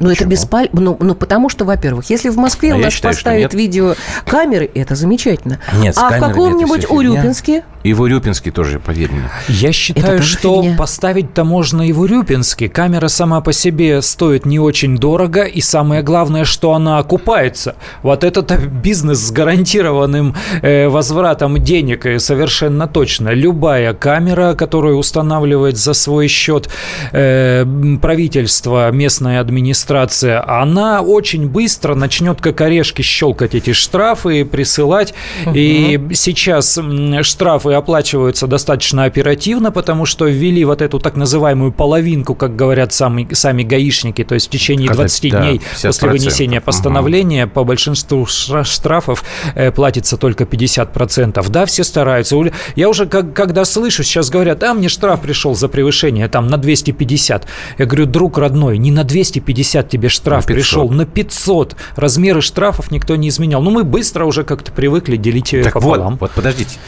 Ну, 0.00 0.10
это 0.10 0.24
бесполезно. 0.24 0.80
Ну, 0.80 0.96
ну, 0.98 1.14
потому 1.14 1.50
что, 1.50 1.66
во-первых, 1.66 2.08
если 2.08 2.30
в 2.30 2.36
Москве 2.36 2.72
а 2.72 2.76
у 2.76 2.78
нас 2.78 2.94
считаю, 2.94 3.14
поставят 3.14 3.52
видеокамеры, 3.52 4.70
это 4.74 4.94
замечательно. 4.94 5.60
Нет, 5.74 5.94
а 5.98 6.10
в 6.10 6.20
каком-нибудь 6.20 6.90
Урюпинске? 6.90 7.64
И 7.86 7.94
в 7.94 8.00
Урюпинске 8.00 8.50
тоже, 8.50 8.80
поверь 8.80 9.12
мне. 9.12 9.30
Я 9.46 9.70
считаю, 9.70 10.20
что 10.20 10.64
поставить-то 10.76 11.44
можно 11.44 11.88
и 11.88 11.92
в 11.92 12.00
Урюпинске. 12.00 12.68
Камера 12.68 13.06
сама 13.06 13.40
по 13.40 13.52
себе 13.52 14.02
стоит 14.02 14.44
не 14.44 14.58
очень 14.58 14.98
дорого, 14.98 15.44
и 15.44 15.60
самое 15.60 16.02
главное, 16.02 16.44
что 16.44 16.72
она 16.72 16.98
окупается. 16.98 17.76
Вот 18.02 18.24
этот 18.24 18.50
бизнес 18.66 19.20
с 19.20 19.30
гарантированным 19.30 20.34
э, 20.62 20.88
возвратом 20.88 21.62
денег 21.62 22.06
э, 22.06 22.18
совершенно 22.18 22.88
точно. 22.88 23.28
Любая 23.28 23.94
камера, 23.94 24.54
которую 24.54 24.96
устанавливает 24.96 25.76
за 25.76 25.92
свой 25.92 26.26
счет 26.26 26.68
э, 27.12 27.64
правительство, 28.02 28.90
местная 28.90 29.40
администрация, 29.40 30.44
она 30.44 31.02
очень 31.02 31.48
быстро 31.48 31.94
начнет 31.94 32.40
как 32.40 32.60
орешки 32.62 33.02
щелкать 33.02 33.54
эти 33.54 33.72
штрафы, 33.72 34.44
присылать. 34.44 35.14
Угу. 35.44 35.52
И 35.54 36.00
сейчас 36.14 36.80
штрафы 37.22 37.75
оплачиваются 37.76 38.46
достаточно 38.46 39.04
оперативно, 39.04 39.70
потому 39.70 40.06
что 40.06 40.26
ввели 40.26 40.64
вот 40.64 40.82
эту 40.82 40.98
так 40.98 41.16
называемую 41.16 41.72
половинку, 41.72 42.34
как 42.34 42.56
говорят 42.56 42.92
сами, 42.92 43.28
сами 43.32 43.62
гаишники, 43.62 44.24
то 44.24 44.34
есть 44.34 44.48
в 44.48 44.50
течение 44.50 44.90
20 44.90 45.32
да, 45.32 45.40
дней 45.40 45.60
после 45.82 46.08
вынесения 46.08 46.60
постановления 46.60 47.44
угу. 47.44 47.52
по 47.52 47.64
большинству 47.64 48.26
штрафов 48.26 49.24
э, 49.54 49.70
платится 49.70 50.16
только 50.16 50.44
50%. 50.44 51.48
Да, 51.48 51.66
все 51.66 51.84
стараются. 51.84 52.36
Я 52.74 52.88
уже 52.88 53.06
как, 53.06 53.32
когда 53.32 53.64
слышу, 53.64 54.02
сейчас 54.02 54.30
говорят, 54.30 54.62
а 54.62 54.74
мне 54.74 54.88
штраф 54.88 55.20
пришел 55.20 55.54
за 55.54 55.68
превышение 55.68 56.28
там 56.28 56.48
на 56.48 56.58
250. 56.58 57.46
Я 57.78 57.86
говорю, 57.86 58.06
друг 58.06 58.38
родной, 58.38 58.78
не 58.78 58.90
на 58.90 59.04
250 59.04 59.88
тебе 59.88 60.08
штраф 60.08 60.48
на 60.48 60.54
пришел, 60.54 60.88
на 60.88 61.06
500. 61.06 61.76
Размеры 61.96 62.40
штрафов 62.40 62.90
никто 62.90 63.16
не 63.16 63.28
изменял. 63.28 63.62
Ну, 63.62 63.70
мы 63.70 63.84
быстро 63.84 64.24
уже 64.24 64.44
как-то 64.44 64.72
привыкли 64.72 65.16
делить 65.16 65.54
так 65.62 65.74
пополам. 65.74 66.12
Вот, 66.12 66.20
вот 66.20 66.30
подождите. 66.32 66.78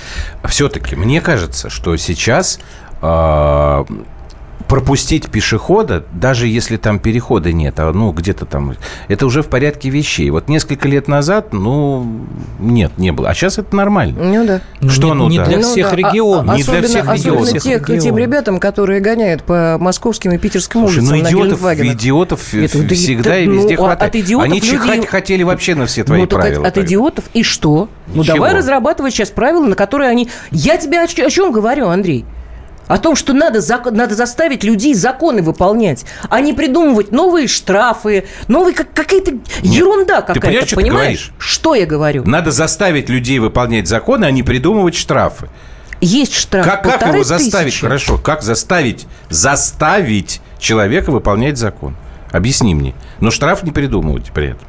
Все-таки 0.49 0.78
все-таки 0.79 0.97
мне 0.97 1.21
кажется, 1.21 1.71
что 1.71 1.97
сейчас 1.97 2.61
э, 3.03 3.85
пропустить 4.69 5.29
пешехода, 5.31 6.05
даже 6.13 6.47
если 6.47 6.77
там 6.77 6.99
перехода 6.99 7.53
нет, 7.53 7.81
а 7.81 7.93
ну 7.93 8.13
где-то 8.13 8.45
там, 8.45 8.75
это 9.09 9.27
уже 9.27 9.43
в 9.43 9.49
порядке 9.49 9.89
вещей. 9.89 10.29
Вот 10.31 10.49
несколько 10.49 10.89
лет 10.89 11.09
назад, 11.09 11.53
ну, 11.53 12.07
нет, 12.61 12.93
не 12.99 13.11
было. 13.11 13.31
А 13.31 13.35
сейчас 13.35 13.59
это 13.59 13.75
нормально. 13.75 14.23
Ну 14.23 14.47
да. 14.47 14.61
Что 14.89 15.09
не, 15.09 15.15
ну 15.15 15.29
не 15.29 15.39
да? 15.39 15.47
для 15.47 15.57
Ну 15.59 15.63
всех 15.73 15.87
да, 15.87 15.93
а- 15.93 15.97
регионов. 15.97 16.51
а- 16.51 16.57
Не 16.57 16.63
для 16.63 16.73
особенно, 16.73 16.89
всех 16.89 17.09
особенно 17.09 17.39
регионов. 17.39 17.63
тех- 17.63 17.81
Регионов. 17.83 18.05
тем 18.05 18.19
ребятам, 18.19 18.61
которые 18.61 19.01
гоняют 19.01 19.43
по 19.43 19.77
московским 19.81 20.33
и 20.33 20.39
питерским 20.39 20.81
Слушай, 20.83 20.99
улицам 20.99 21.17
ну 21.17 21.23
на 21.23 21.29
идиотов, 21.29 21.49
Гелендвагенах. 21.49 21.95
идиотов 21.95 22.55
Это, 22.55 22.83
да, 22.83 22.95
всегда 22.95 23.31
это, 23.37 23.41
и 23.41 23.47
ну, 23.47 23.55
везде 23.55 23.75
а 23.75 23.79
хватает. 23.79 24.15
от 24.15 24.21
идиотов 24.21 24.45
Они 24.51 24.61
люди- 24.61 24.71
чихать 24.71 25.07
хотели 25.07 25.43
вообще 25.43 25.75
на 25.75 25.87
все 25.87 26.05
твои 26.05 26.21
ну, 26.21 26.27
правила. 26.27 26.67
от, 26.67 26.77
от 26.77 26.85
идиотов 26.85 27.25
и 27.33 27.43
что? 27.43 27.89
Ну, 28.09 28.21
Ничего. 28.23 28.37
давай 28.37 28.55
разрабатывать 28.55 29.15
сейчас 29.15 29.31
правила, 29.31 29.65
на 29.65 29.77
которые 29.77 30.11
они... 30.11 30.29
Я 30.51 30.77
тебе 30.77 31.01
о, 31.01 31.05
о 31.05 31.31
чем 31.31 31.53
говорю, 31.53 31.89
Андрей? 31.89 32.25
О 32.89 32.99
том, 32.99 33.15
что 33.15 33.33
надо, 33.35 33.59
зак- 33.61 33.91
надо 33.91 34.15
заставить 34.15 34.65
людей 34.65 34.95
законы 34.95 35.43
выполнять, 35.43 36.05
а 36.31 36.41
не 36.41 36.53
придумывать 36.53 37.13
новые 37.13 37.47
штрафы, 37.47 38.27
новые 38.49 38.75
как, 38.75 38.93
какая-то 38.93 39.33
ерунда 39.63 40.23
какая-то, 40.23 40.41
понимаешь, 40.41 40.67
что 40.67 40.77
ты 40.77 40.77
понимаешь? 40.77 41.03
говоришь? 41.05 41.33
Что 41.39 41.75
я 41.75 41.87
говорю? 41.87 42.25
Надо 42.25 42.51
заставить 42.51 43.09
людей 43.09 43.39
выполнять 43.39 43.87
законы, 43.87 44.25
а 44.25 44.31
не 44.31 44.43
придумывать 44.43 44.95
штрафы. 44.97 45.49
Есть 46.01 46.35
штраф 46.35 46.65
Как, 46.65 46.83
как 46.83 47.13
его 47.15 47.25
заставить? 47.25 47.73
тысячи. 47.73 47.81
Хорошо, 47.83 48.19
как 48.19 48.43
заставить, 48.43 49.07
заставить 49.31 50.41
человека 50.59 51.11
выполнять 51.11 51.59
закон? 51.59 51.97
Объясни 52.31 52.75
мне. 52.75 52.95
Но 53.21 53.31
штраф 53.31 53.63
не 53.63 53.71
придумывать 53.71 54.31
при 54.33 54.49
этом. 54.49 54.67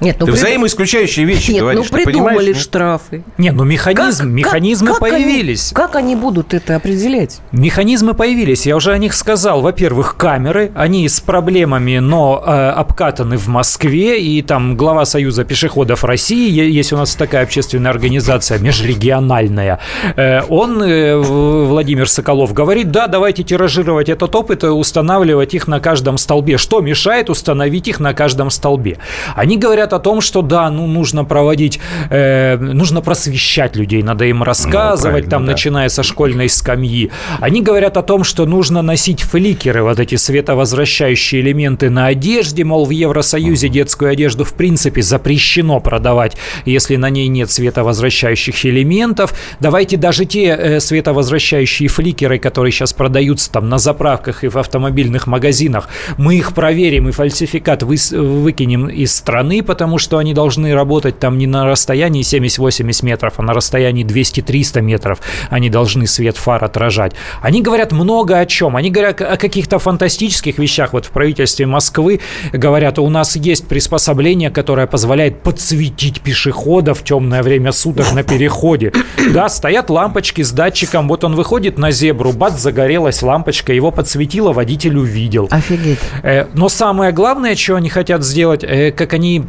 Нет, 0.00 0.16
ну, 0.20 0.26
ты 0.26 0.32
прид- 0.32 0.34
взаимоисключающие 0.36 1.26
вещи 1.26 1.50
Нет, 1.52 1.60
говоришь. 1.62 1.86
ну 1.90 1.96
придумали 1.96 2.28
понимаешь, 2.36 2.46
нет? 2.48 2.56
штрафы. 2.56 3.24
Не, 3.36 3.50
ну 3.52 3.64
механизм, 3.64 4.24
Как- 4.24 4.32
механизмы 4.32 4.88
как- 4.88 4.98
как 5.00 5.12
они- 5.12 5.24
появились. 5.24 5.70
как 5.74 5.96
они 5.96 6.16
будут 6.16 6.54
это 6.54 6.76
определять? 6.76 7.40
Механизмы 7.52 8.14
появились, 8.14 8.66
я 8.66 8.76
уже 8.76 8.92
о 8.92 8.98
них 8.98 9.12
сказал. 9.14 9.60
Во-первых, 9.60 10.16
камеры, 10.16 10.70
они 10.74 11.08
с 11.08 11.20
проблемами, 11.20 11.98
но 11.98 12.42
э, 12.46 12.50
обкатаны 12.70 13.36
в 13.36 13.48
Москве, 13.48 14.20
и 14.20 14.42
там 14.42 14.76
глава 14.76 15.04
Союза 15.04 15.44
пешеходов 15.44 16.04
России, 16.04 16.50
есть 16.50 16.92
у 16.92 16.96
нас 16.96 17.14
такая 17.14 17.42
общественная 17.42 17.90
организация 17.90 18.58
межрегиональная, 18.58 19.78
э, 20.16 20.42
он, 20.48 20.82
э, 20.82 21.16
Владимир 21.16 22.08
Соколов, 22.08 22.52
говорит, 22.52 22.90
да, 22.90 23.06
давайте 23.06 23.42
тиражировать 23.42 24.08
этот 24.08 24.34
опыт 24.34 24.64
и 24.64 24.68
устанавливать 24.68 25.54
их 25.54 25.66
на 25.68 25.80
каждом 25.80 26.18
столбе. 26.18 26.58
Что 26.58 26.80
мешает 26.80 27.30
установить 27.30 27.88
их 27.88 28.00
на 28.00 28.14
каждом 28.14 28.50
столбе? 28.50 28.98
Они 29.34 29.56
говорят 29.56 29.87
о 29.92 29.98
том, 29.98 30.20
что 30.20 30.42
да, 30.42 30.70
ну 30.70 30.86
нужно 30.86 31.24
проводить, 31.24 31.80
э, 32.10 32.56
нужно 32.56 33.00
просвещать 33.00 33.76
людей, 33.76 34.02
надо 34.02 34.24
им 34.24 34.42
рассказывать, 34.42 35.02
правильно, 35.02 35.30
там, 35.30 35.46
да. 35.46 35.52
начиная 35.52 35.88
со 35.88 36.02
школьной 36.02 36.48
скамьи. 36.48 37.10
Они 37.40 37.62
говорят 37.62 37.96
о 37.96 38.02
том, 38.02 38.24
что 38.24 38.46
нужно 38.46 38.82
носить 38.82 39.22
фликеры, 39.22 39.82
вот 39.82 39.98
эти 40.00 40.16
световозвращающие 40.16 41.40
элементы 41.40 41.90
на 41.90 42.06
одежде, 42.06 42.64
мол, 42.64 42.84
в 42.84 42.90
Евросоюзе 42.90 43.68
детскую 43.68 44.10
одежду 44.10 44.44
в 44.44 44.54
принципе 44.54 45.02
запрещено 45.02 45.80
продавать, 45.80 46.36
если 46.64 46.96
на 46.96 47.10
ней 47.10 47.28
нет 47.28 47.50
световозвращающих 47.50 48.66
элементов. 48.66 49.34
Давайте 49.60 49.96
даже 49.96 50.24
те 50.24 50.46
э, 50.46 50.80
световозвращающие 50.80 51.88
фликеры, 51.88 52.38
которые 52.38 52.72
сейчас 52.72 52.92
продаются 52.92 53.50
там 53.50 53.68
на 53.68 53.78
заправках 53.78 54.44
и 54.44 54.48
в 54.48 54.56
автомобильных 54.56 55.26
магазинах, 55.26 55.88
мы 56.16 56.36
их 56.36 56.54
проверим 56.54 57.08
и 57.08 57.12
фальсификат 57.12 57.82
выс- 57.82 58.16
выкинем 58.16 58.88
из 58.88 59.14
страны, 59.14 59.62
потому 59.62 59.77
что 59.98 60.18
они 60.18 60.34
должны 60.34 60.74
работать 60.74 61.18
там 61.18 61.38
не 61.38 61.46
на 61.46 61.66
расстоянии 61.66 62.22
70-80 62.22 63.04
метров, 63.04 63.34
а 63.36 63.42
на 63.42 63.52
расстоянии 63.52 64.04
200-300 64.04 64.80
метров. 64.80 65.20
Они 65.50 65.70
должны 65.70 66.06
свет 66.06 66.36
фар 66.36 66.64
отражать. 66.64 67.12
Они 67.40 67.62
говорят 67.62 67.92
много 67.92 68.38
о 68.38 68.46
чем. 68.46 68.76
Они 68.76 68.90
говорят 68.90 69.20
о 69.20 69.36
каких-то 69.36 69.78
фантастических 69.78 70.58
вещах. 70.58 70.92
Вот 70.92 71.06
в 71.06 71.10
правительстве 71.10 71.66
Москвы 71.66 72.20
говорят, 72.52 72.98
у 72.98 73.08
нас 73.08 73.36
есть 73.36 73.68
приспособление, 73.68 74.50
которое 74.50 74.86
позволяет 74.86 75.42
подсветить 75.42 76.20
пешехода 76.20 76.94
в 76.94 77.04
темное 77.04 77.42
время 77.42 77.72
суток 77.72 78.12
на 78.12 78.22
переходе. 78.22 78.92
Да, 79.32 79.48
стоят 79.48 79.90
лампочки 79.90 80.42
с 80.42 80.52
датчиком. 80.52 81.08
Вот 81.08 81.24
он 81.24 81.34
выходит 81.34 81.78
на 81.78 81.90
зебру, 81.90 82.32
бац, 82.32 82.58
загорелась 82.58 83.22
лампочка, 83.22 83.72
его 83.72 83.90
подсветило, 83.90 84.52
водитель 84.52 84.96
увидел. 84.96 85.48
Офигеть. 85.50 85.98
Э, 86.22 86.46
Но 86.54 86.68
самое 86.68 87.12
главное, 87.12 87.54
что 87.56 87.76
они 87.76 87.88
хотят 87.88 88.24
сделать, 88.24 88.64
э, 88.64 88.92
как 88.92 89.12
они 89.14 89.44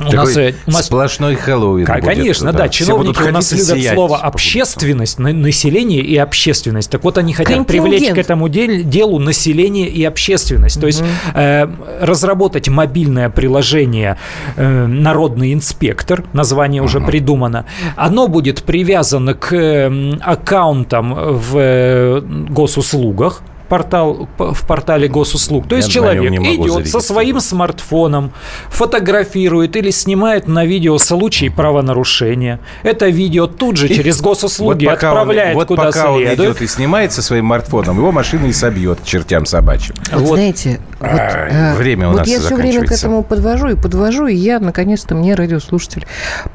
у 0.00 0.12
нас, 0.12 0.36
у 0.66 0.70
нас 0.70 0.86
сплошной 0.86 1.34
Хэллоуин 1.34 1.84
будет, 1.86 2.04
Конечно, 2.04 2.52
да. 2.52 2.58
Будут 2.58 2.72
Чиновники 2.72 3.22
у 3.22 3.32
нас 3.32 3.52
любят 3.52 3.66
сиять 3.66 3.94
слово 3.94 4.18
общественность, 4.18 5.18
на- 5.18 5.32
население 5.32 6.00
и 6.00 6.16
общественность. 6.16 6.90
Так 6.90 7.04
вот, 7.04 7.18
они 7.18 7.32
хотят 7.32 7.66
привлечь 7.66 8.08
к 8.14 8.18
этому 8.18 8.48
дел- 8.48 8.84
делу 8.84 9.18
население 9.18 9.88
и 9.88 10.04
общественность. 10.04 10.80
То 10.80 10.86
есть 10.86 11.02
э, 11.34 11.68
разработать 12.00 12.68
мобильное 12.68 13.30
приложение 13.30 14.18
э, 14.56 14.86
Народный 14.86 15.52
инспектор, 15.52 16.24
название 16.32 16.82
уже 16.82 17.00
придумано. 17.00 17.64
Оно 17.96 18.28
будет 18.28 18.62
привязано 18.62 19.34
к 19.34 19.52
э, 19.54 20.12
аккаунтам 20.20 21.14
в 21.14 21.56
э, 21.58 22.20
госуслугах 22.48 23.42
портал, 23.68 24.28
в 24.38 24.66
портале 24.66 25.08
госуслуг. 25.08 25.68
То 25.68 25.76
есть 25.76 25.88
Я 25.88 25.94
человек 25.94 26.32
идет 26.32 26.88
со 26.88 27.00
своим 27.00 27.40
смартфоном, 27.40 28.32
фотографирует 28.68 29.76
или 29.76 29.90
снимает 29.90 30.48
на 30.48 30.64
видео 30.64 30.98
случай 30.98 31.48
правонарушения. 31.48 32.60
Это 32.82 33.08
видео 33.08 33.46
тут 33.46 33.76
же 33.76 33.88
через 33.88 34.20
госуслуги 34.20 34.86
вот 34.86 34.94
пока 34.94 35.08
отправляет 35.08 35.50
он, 35.50 35.54
вот 35.56 35.68
куда 35.68 35.84
пока 35.84 36.12
он 36.12 36.18
следует. 36.18 36.38
идет 36.38 36.62
и 36.62 36.66
снимает 36.66 37.12
со 37.12 37.22
своим 37.22 37.46
смартфоном, 37.46 37.96
его 37.98 38.12
машина 38.12 38.46
и 38.46 38.52
собьет 38.52 39.04
чертям 39.04 39.46
собачьим. 39.46 39.94
Вот, 40.12 40.20
Вот. 40.20 40.34
знаете, 40.36 40.80
вот, 41.00 41.10
э, 41.10 41.74
время 41.76 42.08
у 42.08 42.12
вот 42.12 42.18
нас 42.20 42.28
я 42.28 42.40
все 42.40 42.54
время 42.54 42.84
к 42.86 42.92
этому 42.92 43.22
подвожу 43.22 43.68
и 43.68 43.74
подвожу, 43.74 44.26
и 44.26 44.34
я, 44.34 44.60
наконец-то, 44.60 45.14
мне 45.14 45.34
радиослушатель 45.34 46.06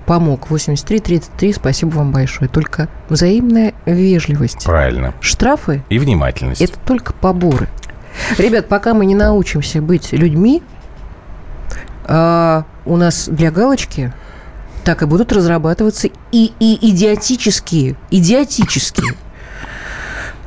помог. 0.05 0.47
83-33, 0.49 1.53
спасибо 1.53 1.89
вам 1.95 2.11
большое. 2.11 2.49
Только 2.49 2.87
взаимная 3.09 3.73
вежливость. 3.85 4.65
Правильно. 4.65 5.13
Штрафы 5.19 5.83
И 5.89 5.97
внимательность.– 5.99 6.61
это 6.61 6.77
только 6.85 7.02
поборы. 7.11 7.67
Ребят, 8.37 8.67
пока 8.69 8.93
мы 8.93 9.05
не 9.05 9.15
научимся 9.15 9.81
быть 9.81 10.11
людьми, 10.11 10.61
а, 12.05 12.65
у 12.85 12.97
нас 12.97 13.27
для 13.27 13.51
галочки 13.51 14.13
так 14.83 15.01
и 15.01 15.05
будут 15.05 15.31
разрабатываться 15.31 16.09
и, 16.31 16.51
и 16.59 16.91
идиотические, 16.91 17.95
идиотические 18.11 19.13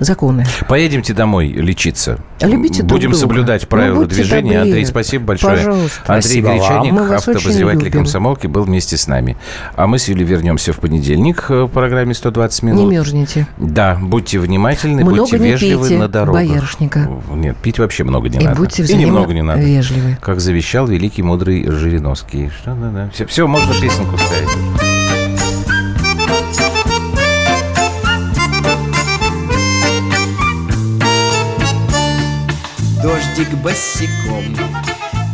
законы. 0.00 0.44
Поедемте 0.68 1.12
домой 1.14 1.48
лечиться. 1.48 2.18
Любите 2.40 2.80
друг 2.82 2.92
Будем 2.92 3.10
друга. 3.10 3.20
соблюдать 3.20 3.62
Ну, 3.62 3.68
правила 3.68 3.94
будьте 4.02 4.14
движения. 4.16 4.42
добры. 4.52 4.62
Андрей, 4.62 4.86
спасибо 4.86 5.24
большое. 5.24 5.56
Пожалуйста. 5.56 6.00
Андрей 6.06 6.22
Спасибо. 6.22 6.52
Гречаник, 6.52 6.92
любим. 7.84 7.90
комсомолки, 7.92 8.46
был 8.46 8.64
вместе 8.64 8.96
с 8.96 9.06
нами. 9.06 9.36
А 9.74 9.86
мы 9.86 9.98
с 9.98 10.08
Юлей 10.08 10.24
вернемся 10.24 10.72
в 10.72 10.78
понедельник 10.80 11.46
э, 11.48 11.62
в 11.64 11.68
программе 11.68 12.12
«120 12.12 12.64
минут». 12.64 12.80
Не 12.90 12.96
мерзните. 12.96 13.46
Да, 13.56 13.98
будьте 14.00 14.38
внимательны, 14.38 15.02
Много 15.04 15.22
будьте 15.22 15.38
не 15.38 15.50
вежливы 15.52 15.80
пейте 15.82 15.98
на 15.98 16.08
дорогах. 16.08 16.34
боярышника. 16.46 17.08
Нет, 17.34 17.56
пить 17.56 17.78
вообще 17.78 18.04
много 18.04 18.28
не 18.28 18.38
И 18.38 18.42
надо. 18.44 18.56
будьте 18.60 18.84
и 18.84 18.94
немного 18.94 19.32
не 19.32 19.42
надо. 19.42 19.60
вежливы. 19.62 20.18
Как 20.20 20.40
завещал 20.40 20.86
великий 20.86 21.22
мудрый 21.22 21.64
Жириновский. 21.70 22.50
Что, 22.60 22.74
да, 22.74 22.90
да. 22.90 23.10
Все, 23.14 23.26
все, 23.26 23.46
можно 23.46 23.72
песенку 23.74 24.16
ставить. 24.18 24.75
Дождик 33.06 33.50
босиком 33.58 34.56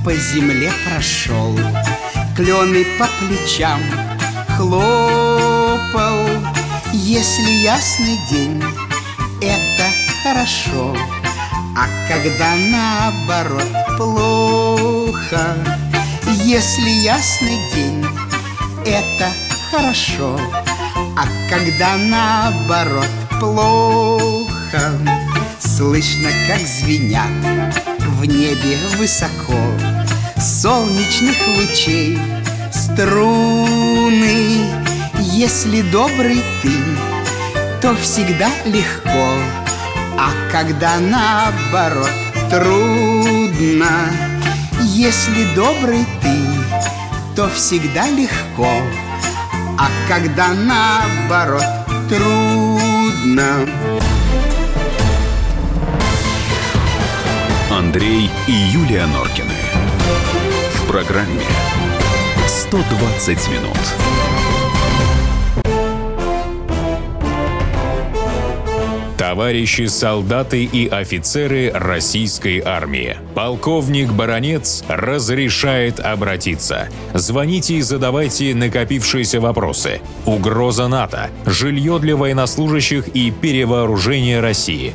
по 0.04 0.14
земле 0.14 0.70
прошел, 0.84 1.58
Клены 2.36 2.84
по 2.98 3.08
плечам 3.18 3.80
хлопал. 4.58 6.18
Если 6.92 7.50
ясный 7.64 8.18
день, 8.30 8.62
это 9.40 9.86
хорошо, 10.22 10.94
А 11.74 11.86
когда 12.08 12.54
наоборот 12.56 13.72
плохо, 13.96 15.56
Если 16.44 16.90
ясный 16.90 17.58
день, 17.74 18.04
это 18.84 19.30
хорошо, 19.70 20.38
А 21.16 21.24
когда 21.48 21.96
наоборот 21.96 23.08
плохо, 23.40 24.92
Слышно, 25.82 26.30
как 26.46 26.60
звенят 26.60 27.26
в 27.98 28.24
небе 28.24 28.78
высоко 28.98 29.58
Солнечных 30.38 31.36
лучей 31.48 32.20
струны. 32.70 34.60
Если 35.18 35.82
добрый 35.82 36.40
ты, 36.62 36.70
то 37.80 37.96
всегда 37.96 38.48
легко 38.64 39.34
А 40.16 40.30
когда 40.52 41.00
наоборот 41.00 42.12
трудно. 42.48 43.90
Если 44.82 45.52
добрый 45.56 46.06
ты, 46.22 47.34
то 47.34 47.50
всегда 47.50 48.08
легко 48.08 48.70
А 49.76 49.88
когда 50.06 50.52
наоборот 50.52 51.64
трудно 52.08 53.66
Андрей 57.72 58.28
и 58.46 58.52
Юлия 58.52 59.06
Норкины. 59.06 59.54
В 60.74 60.88
программе 60.88 61.40
120 62.46 63.48
минут. 63.48 63.78
Товарищи 69.16 69.86
солдаты 69.86 70.64
и 70.64 70.86
офицеры 70.86 71.70
российской 71.72 72.60
армии. 72.60 73.16
Полковник 73.34 74.12
Баронец 74.12 74.84
разрешает 74.88 75.98
обратиться. 75.98 76.90
Звоните 77.14 77.76
и 77.76 77.80
задавайте 77.80 78.54
накопившиеся 78.54 79.40
вопросы. 79.40 80.02
Угроза 80.26 80.88
НАТО, 80.88 81.30
жилье 81.46 81.98
для 81.98 82.16
военнослужащих 82.16 83.08
и 83.08 83.30
перевооружение 83.30 84.40
России. 84.40 84.94